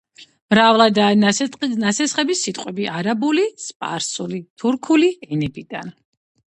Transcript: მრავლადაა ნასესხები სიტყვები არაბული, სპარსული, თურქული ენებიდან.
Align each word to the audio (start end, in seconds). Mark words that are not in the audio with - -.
მრავლადაა 0.53 1.19
ნასესხები 1.23 2.39
სიტყვები 2.41 2.89
არაბული, 2.97 3.47
სპარსული, 3.69 4.45
თურქული 4.65 5.17
ენებიდან. 5.31 5.99